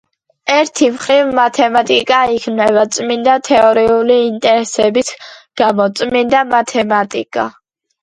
[0.53, 5.15] ერთი მხრივ მათემატიკა იქმნება წმინდა თეორიული ინტერესების
[5.65, 7.51] გამო– წმინდა მათემატიკა.